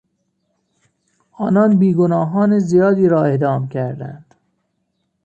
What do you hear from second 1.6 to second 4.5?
بیگناهان زیادی را اعدام کردند.